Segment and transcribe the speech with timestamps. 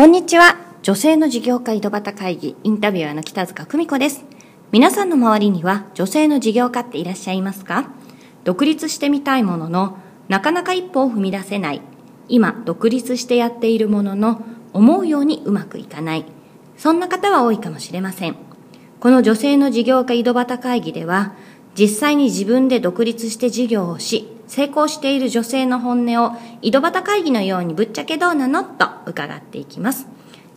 [0.00, 0.56] こんにちは。
[0.80, 4.24] 女性の事業家井戸端会議インタビュアーの北塚久美子です。
[4.72, 7.90] 皆さんの周りには女性の事業家っていらっしゃいますか？
[8.44, 11.82] 独立してみたいものの、なかなか一歩を踏み出せない。
[12.28, 14.40] 今、独立してやっているものの、
[14.72, 16.24] 思うようにうまくいかない。
[16.78, 18.36] そんな方は多いかもしれません。
[19.00, 21.34] この女性の事業家井戸端会議では、
[21.78, 28.64] 実際に自分で独立して事業をし、成功している女性の本音を井戸端会議のようにぶっちゃけどうなの？
[28.64, 30.08] と伺っていきます。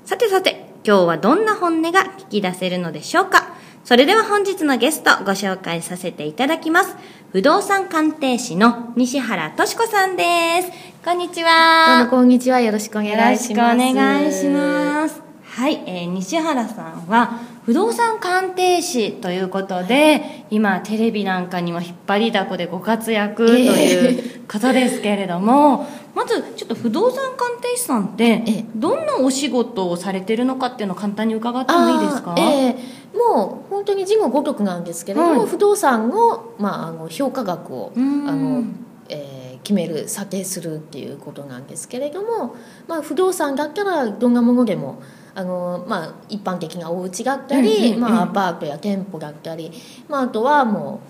[0.04, 3.56] さてさて、今日はどんな本音が聞き出せるのでしょうか？
[3.84, 6.96] それでは本日のゲストご紹介させていただきます。
[7.32, 10.24] 不動産鑑定士の西原敏子さんで
[10.64, 10.72] す。
[11.06, 12.08] こんにちどうもは。
[12.10, 12.62] こんにちは。
[12.62, 13.78] よろしくお願いします。
[13.78, 15.33] よろしくお願いします。
[15.56, 25.86] はい、えー西原さんは不動産鑑定士ということで今テレビなんかにも引っ張りだこでご活躍という方ですけれども、
[26.16, 28.66] まずちょっと不動産鑑定士さんってええ。
[28.76, 32.34] どんなお仕事をされてるのかっていうのを簡単に伺ってもいいですか？
[32.36, 32.76] ええ。
[33.16, 35.48] もう本当に字もごとくなんですけれども、はい。
[35.48, 38.26] 不動産の,、まあ、あの評価額をあうん。
[38.26, 38.64] の、
[39.10, 42.54] えー決める査定するっていうことなんですけれども、
[42.86, 45.02] まあ、不動産だったらどんなものでも
[45.36, 49.72] あの、まあ、一般的なお家だったり、まあ、アパートや店舗だったり、
[50.08, 51.02] まあ、あとはも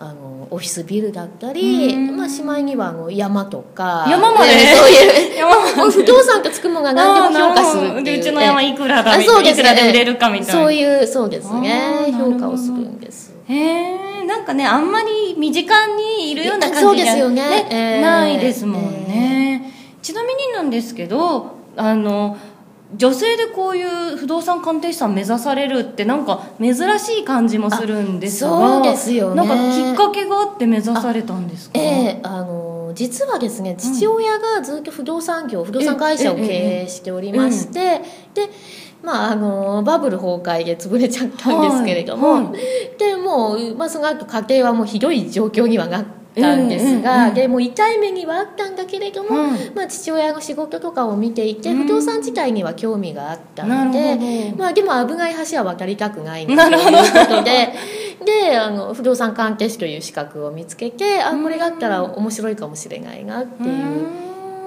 [0.00, 2.16] うあのオフィスビルだったり、うん。
[2.16, 4.54] まあ、しまいにはあの山とか山まで？
[4.56, 8.22] ねそういう山もう不動産とつくものが何でも評価するっていう。
[8.22, 10.52] ちの山いくらだそうですくらで売れるかみたいな。
[10.52, 12.12] そういうそうですね。
[12.18, 13.32] 評価をするんです。
[13.46, 14.02] へえ
[14.42, 17.66] んかねあんまり身近にいるような感じそうですよね。
[17.70, 18.00] えー。
[18.00, 22.36] ないですもんね、ちなみになんですけどあの
[22.94, 29.36] 女性でこういう不動産鑑定士さん目指されるってなんか珍しい感じもするんですがそうですよね。
[29.36, 31.78] なんかきっかけがあって目指されたんですか？
[31.78, 36.42] ええあの実はですね父親がずっと不動産業不動産会社を経
[36.82, 38.02] 営しておりまして
[38.34, 38.50] で
[39.02, 42.44] まああのバブル崩壊で潰れちゃったんですけれども、はい。
[42.44, 42.52] は
[42.98, 46.04] でもう、まあ、その後家庭はもうひどい状況にはなっ
[46.34, 51.82] たんですが、でもう痛い目にはあったんだけれども、はいまあ、父親の仕事とかを見ていてうん。
[51.82, 56.98] 不動産自体には興味があったので、まあ、でも危ない橋は渡りたくないなるほど。
[56.98, 57.72] ということで。
[58.24, 64.06] であの不動産鑑定士という資格を見つけてあこれがあったら面白いかもしれないなっていう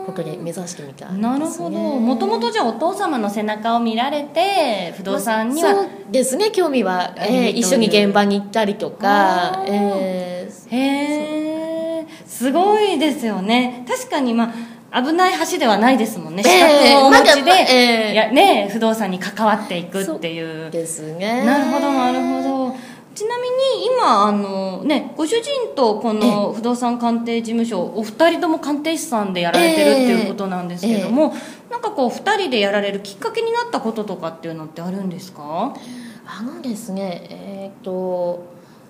[0.05, 1.79] ことで目指してみたんです、ね、なるほど。
[1.79, 6.51] もともとじゃあお父様の背中を見られて不動産には、そうですね。
[6.51, 11.44] 興味は、えー一緒に現場に行ったりとかえーへえ
[12.37, 13.85] すごいですよね。
[13.87, 14.53] 確かにま
[14.91, 16.43] あ危ない橋ではないですもんね。
[16.43, 16.91] 資え。
[16.91, 18.13] え格をお持ちで、まだええ。
[18.13, 20.69] いやね、不動産に関わっていくっていう。
[20.69, 21.45] ですね。
[21.45, 22.75] なるほどなるほど。
[23.15, 31.33] ちなみに今あのねご主人とこの不動産鑑定事務所お二人とも鑑定士さんでやられてるっていうことなんですけども、
[31.71, 35.73] なんかこう二人でやられるきっかけになったこととかっていうのってあるんですか？
[36.25, 38.43] あのですねえっ、と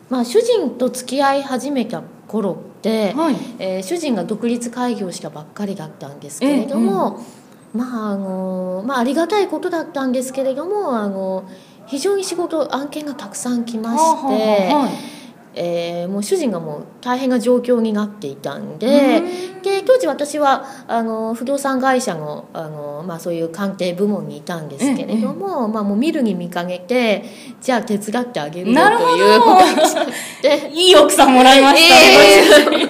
[0.10, 2.58] まあ主人と付き合い始めた頃
[3.16, 3.36] はい。
[3.60, 7.20] えー主人が独立開業したばっかりだったんですけれども、
[7.74, 11.50] まああのまあありがたいことだったんですけれどもあの
[11.88, 14.92] 非常に仕事案件がたくさん来まして、はあはあはい
[15.56, 19.22] えーもう主人がもう大変な状況になっていたんで
[19.64, 27.24] で当時私はあの不動産会社のあの、まあ、そういう鑑定部門にいたんですけれども,、まあ、もう見るに見かけて
[27.62, 30.06] じゃあ手伝ってあげるよということになっ
[30.42, 30.70] て。
[30.74, 32.86] いい奥さんもらいましたね、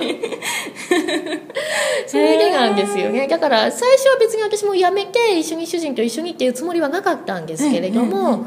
[2.07, 3.27] それでなんですよね。
[3.27, 8.45] だから最初は別に私も辞めて一緒に主人と一緒にっていうつもりはなかったんですけれども、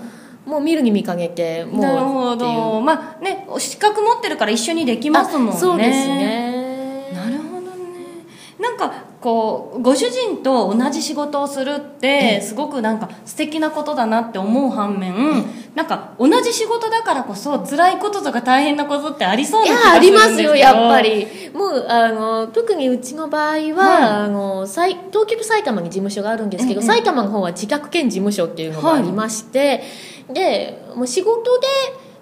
[0.49, 2.81] もう見るに見かけてもうなるほど。
[2.81, 5.53] まあね資格持ってるから一緒にできますもんね。
[5.53, 7.13] あそうですね。
[7.13, 8.25] なるほどね。
[8.59, 15.45] なんかこうご主人と同じ仕事をするってすごくなんか素敵なことだなって思う反面
[15.75, 21.27] なんか同じ仕事だからこそ辛いこととか大変なことってありそういな気がやありますするんですけどよやっぱり。
[21.53, 23.75] もうあの特にうちの場合は、はい。
[23.75, 26.87] あの埼東京と埼玉に事務所があるんですけど、ええ。
[26.87, 29.83] 埼玉の方は自宅兼事務所っていうのがありまして、
[30.33, 31.67] でもう仕事で、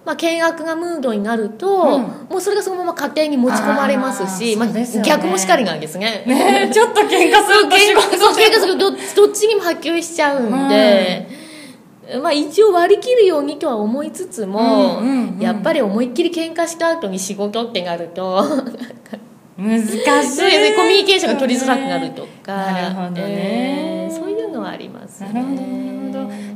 [0.05, 2.03] まあ、契約がムードになると、うん。
[2.31, 4.69] もうそれがそのまま家庭に持ち込まれますしまあ
[5.03, 6.25] 逆もしかりなんですね。
[6.27, 11.29] ねちょっと喧嘩すると仕事そう喧嘩するとどどっちにも波及しちゃうんで、
[12.23, 15.41] まあ一応割り切るようにとは思いつつも、うんうんうん。
[15.41, 18.45] やっぱり思いっきり喧嘩した後に仕事ってなると
[19.59, 19.97] 難しい。
[19.97, 22.55] ねコミュニケーションが取りづらくなるとか。
[22.55, 23.23] なるほどね。
[23.27, 25.33] えーそういうのはありますね。
[25.33, 26.06] なるほどなるほど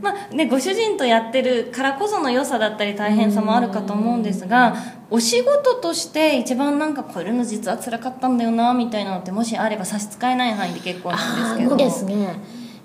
[0.03, 4.77] まあねご主人とやってるからこその良さだったり大変さもあるかと思うんですが
[5.11, 11.77] お仕事として一番なんかこれの実は辛かったんだよなみたいなのってもしあれば差し支えない範囲で結構なんですけど。
[11.77, 12.37] ですね。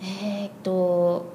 [0.02, 1.26] えーっと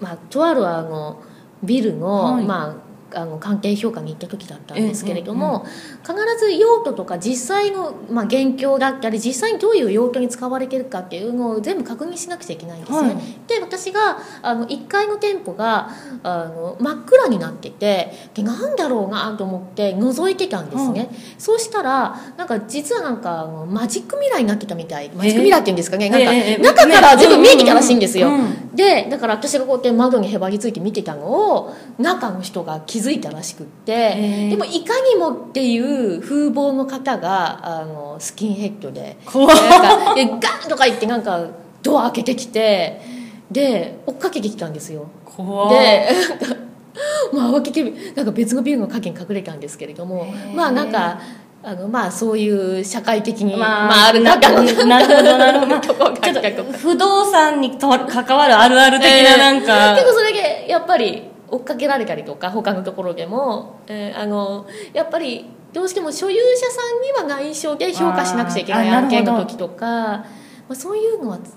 [0.00, 1.22] まあ、とあるあの
[1.62, 2.44] ビルの、はい。
[2.44, 5.66] まああの関係評価に行った時だったんですけれども、
[6.02, 12.98] 必ず用途とか実際の、まあ、現況だったり実際にどういう用途に使われてるかっていうのを全部確認しなくちゃいけないんですね。
[12.98, 13.16] はい
[13.50, 15.90] で私があの1階の店舗が
[16.22, 25.10] あの真っ暗になっててでなんだろうなと思って覗いてたんですね、そうしたらなんか実はなんかあのマジックミラーになってたみたい。
[25.10, 28.34] マジックミラーっていうんですかね、なんか、ええ中から全部見えてたらしいんですよ、うん。
[28.34, 31.26] うんでだから私がこうやって窓にへばりついて見てたの
[31.56, 39.16] を中の人が気づいたらしくって、へえでもいかにもっていう風貌の方があのスキンヘッドで。
[39.26, 41.48] なんかでガンとか言ってなんか
[41.82, 43.00] ドア開けてきて
[43.50, 45.08] で追っかけてきたんですよ。
[45.24, 46.08] 怖いで
[47.32, 47.82] まあ慌てて
[48.14, 51.20] なんか別のビルの陰に隠れたんですけれどもまあなんか
[51.62, 55.76] あのまあそういう社会的に、まあまあ、ある中のなるほどなるほど、
[56.72, 66.80] 不動産にと関わるあるある的ななんか、結構それでやっぱり追っかけられたりとか他のところでも、えーあのやっぱりどうしても所有者さ
[67.22, 70.24] んには内緒で評価しなくちゃいけない案件の時とか
[70.70, 71.52] まあ、そういうのはつ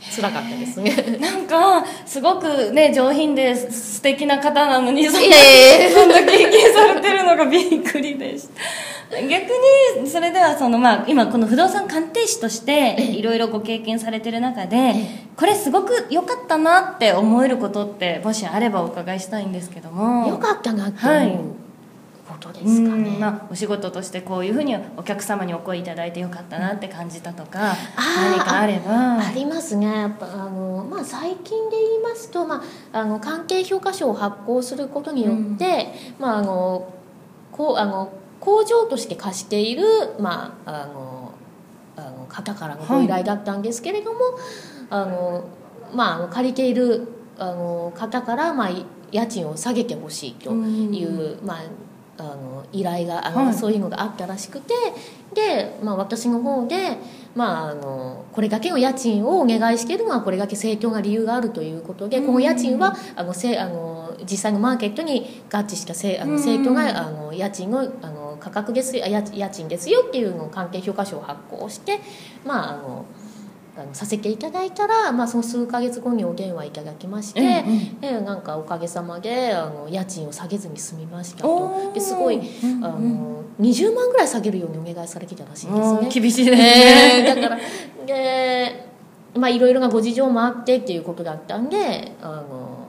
[0.00, 1.18] 辛かったですね。
[1.20, 8.52] なんかすごくね上品で素敵な方なのにそんいな経験されてるのがびっくりでした。
[9.10, 9.48] 逆
[10.02, 14.94] にそれではその、まあ、今この不動産鑑定士としていろいろご経験されてる中で
[15.34, 20.28] これすごく良かったなって思えることってもしあればお伺いしたいんですけども。
[20.28, 21.26] よかったなってはい。
[21.28, 21.44] 思う
[22.38, 23.10] ことですかね。
[23.10, 29.18] うんまあ、お仕事としてこういうふうにお客様にお声いただいてよかったなって感じたとか、あー何かあれば。
[29.18, 29.86] ありますね。
[29.86, 32.62] やっぱあの、まあ、最近で言いますと、ま
[32.92, 36.92] あ、あの関係評価書を発行することによって、まあ、あの
[37.52, 39.84] こうあの工場として貸している、
[40.20, 41.32] まあ、あの
[41.96, 44.18] あの方からのご依頼だったんですけれども、
[44.90, 45.44] あの
[45.92, 47.08] まあ、借りている
[47.38, 48.70] あの方から、まあ、
[49.10, 51.58] 家賃を下げてほしいという、まあ、
[52.18, 53.54] あの依頼があの、はい。
[53.54, 54.74] そういうのがあったらしくて
[55.34, 56.96] で、まあ、私の方で、
[57.34, 72.00] まあ、あのこれだけの家賃をお願いしているのはこれだけ正当な理由があるということで、この家賃はあのせあの実際のマーケットに合致したせあの正当なあの家賃のあの価格ですあ家家賃ですよっていうのを関係評価書を発行して、
[72.44, 73.04] まあ、あの
[73.78, 78.00] あのさせていただいたら、まあ、その数か月後にお電話いただきまして、うんうん。
[78.00, 81.92] でなんかおかげさまであの家賃を下げずに済みましたと。
[81.94, 82.84] ですごいうんうん。
[82.84, 85.98] あの20万ぐらい下げるようにお願いされてたらしいんですね。
[86.02, 87.58] うん厳しいですね、え ーだから
[88.06, 88.88] で
[89.34, 92.88] まあいろいろなご事情もあってっていうことだったんであの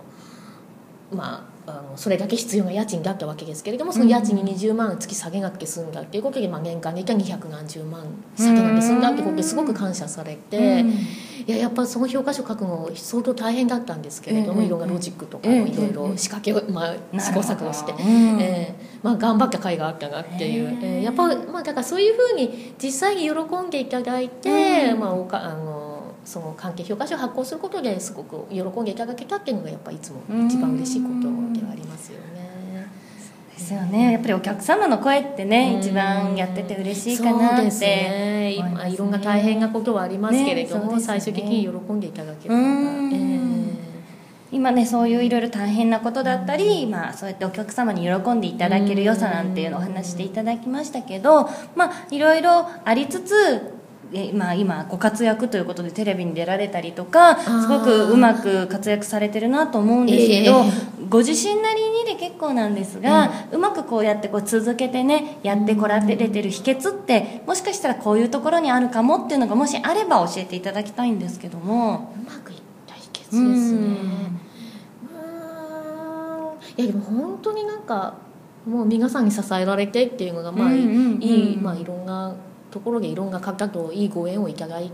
[1.12, 8.06] まああのそれだけ必要な家賃だったわけですけれどもその家賃に20万月下げなくて済んだっていうことで、まあ、年間で言ったら200何十万
[8.38, 10.90] 下げなくて済んだってことですごく感謝されて、うん。
[10.90, 23.32] いややっぱその評価書書くの相当大変だったんですけれども、ええいろんなロジックとかええもいろいろ仕掛けを、まあ、試行錯誤して、ええまあ、頑張った甲斐があったなっていう、へえええやっぱ、まあ、だからそういうふうに実際に喜
[23.66, 25.00] んでいただいて、うん。
[25.00, 25.79] まあ、おかあの
[26.26, 31.22] その関係評価書を発行することですごく喜んでいただけたっていうのがやっぱいつも一番嬉しいこと
[31.60, 32.50] ではありますよね。
[33.54, 34.14] ですよね。
[34.14, 41.02] やっぱりお客様の声ってね、うん一番やってて嬉しいかなってね今いろんな大変なことはありますけれども、ねね。
[41.02, 42.72] 最終的に喜んでいただけるのが、う
[43.08, 43.14] ん。
[43.14, 43.30] え
[44.52, 53.79] 今ねそういういろいろ大変なことだったり、まあ、そうやってお客様に喜んでいただける良さなんていうのをお話していただきましたけど、まあ、いろいろありつつ
[54.12, 57.62] えまあ、今ご活躍ということでテレビに出られたりとかー。
[57.62, 60.72] すごくうまく活躍されてるなと思うんですけど、え
[61.10, 72.14] ご自身なりにで結構なんですが、うまくこうやってこう続けてねやってこられてる秘訣ってもしかしたらこういうところにあるかもっていうのがもしあれば教えていただきたいんですけども。
[72.20, 73.40] うまくいった秘訣ですね。
[73.40, 76.84] うーん。
[76.84, 78.16] いやでも本当になんか
[78.66, 81.24] もう皆さんに支えられてっていうのがまあ、うんうんうん。
[81.24, 82.36] いい、まあ、いろんな
[82.72, 84.92] ところでいろんな方といいご縁をいただい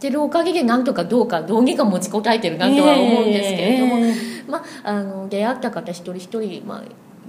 [0.00, 4.14] てるおかげでなんとかどうかどうにか持ちこたえてるなとは思うんですけれども、ええ。
[4.48, 6.82] まあ、あの出会った方一人一人、まあ、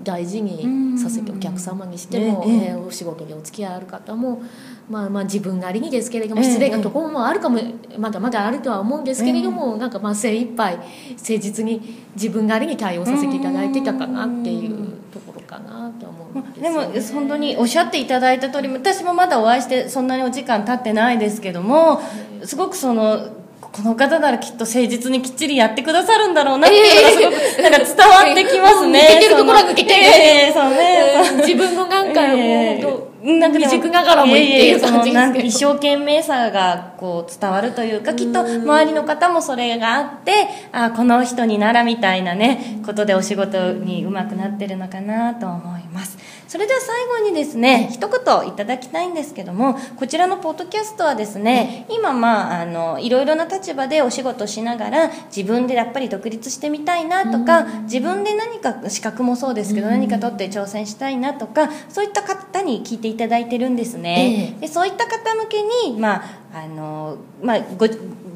[0.04, 4.42] 大事にさせてお客様にしても、うんえええーお仕事でお付き合いある方も、
[4.90, 6.48] まあ、まあ自分なりにですけれどもええ。
[6.48, 7.60] 失礼なところもあるかも
[7.98, 11.82] まだまだあるとは思うんですけれども、なんかまあ精一杯誠実に
[12.16, 22.02] 自分なりに対応させていただいてたかなっていうところかなと思うんですでも本当におっしゃっていただいた通り私もまだお会いしてそんなにお時間経ってないですけども
[22.44, 23.40] すごくその
[23.72, 29.00] この方ならきっと誠実にきっちりやってくださるんだろうなっていうのがすごくなんか伝わってきますね。
[29.06, 30.02] 抜けてるところは抜けてる。
[30.02, 31.46] ええそうね。
[31.46, 32.82] 自分のなんかええ。
[32.82, 35.46] どうなんか未熟ながらもっていう感じですけど。
[35.46, 46.18] 一生懸命さがこう伝わるというかきっと周りの方もそれがあってあこの人にならみたいなねことでお仕事にうまくなってるのかなと思います。
[46.50, 67.88] それでは最後にですね一言いただきたいんですけどもこちらのポッドキャストはですね今まああのいろいろな立場でお仕事しながら自分でやっぱり独立してみたいなとか自分で何か資格もそうですけど何か取って挑戦したいなとかそういった方に聞いていただいてるんですね、でそういった方向けにまああのまあご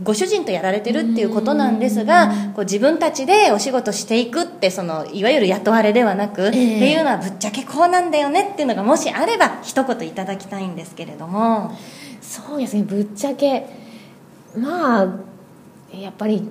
[0.03, 11.75] ご主人とやられてるっていうことなんですがこう自分たちでお仕事していくってそのいわゆる雇われではなく、っていうのはぶっちゃけこうなんだよねっていうのがもしあれば一言いただきたいんですけれども。
[12.21, 12.83] そうですね。
[12.83, 13.67] ぶっちゃけ
[14.57, 15.07] まあ
[15.93, 16.47] やっぱり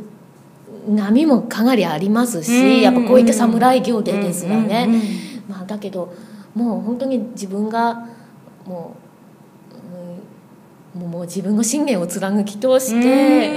[0.89, 4.89] 波もかなりありますし、うんやっぱこういった侍業でですがね、
[5.49, 6.13] まあ、だけど
[6.55, 8.07] もう本当に自分が
[8.65, 8.97] も
[10.95, 13.49] う,、うん、もう自分の信念を貫き通して、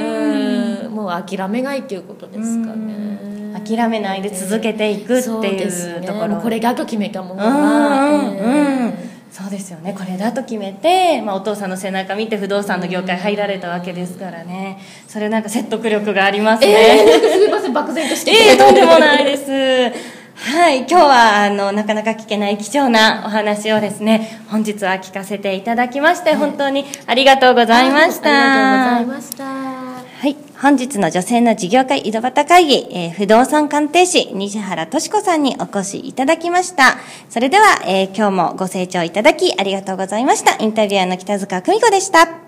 [0.87, 0.91] うん。
[0.95, 6.27] もう諦めないっていうことですかね、諦めないで続けていくっていうところ。
[6.29, 8.87] もうこれだと決めたものうんは、うんうん。
[8.89, 9.93] えそうですよね。
[9.93, 14.79] これだと決めて、まあ、お父さんの背中見て不動産の業界入られたわけですからね。
[15.09, 17.73] それなんか説得力がありますーね、えーすいません。
[17.73, 18.31] 漠然として。
[18.31, 20.15] ええとんでもないです。
[20.35, 28.97] はい、今日はあのなかなか聞けない貴重なお話をですね、本日は聞かせていただきまして、本当にありがとうございました。
[28.97, 36.97] ありがとうございましたはい、本日の女性の事業会井戸端会議、えー不動産鑑定士西原敏子さんにお越しいただきました。
[37.29, 40.61] それでは、えー今日もご清聴いただきありがとうございました。
[40.63, 42.44] インタビュアーの北塚久美子でした。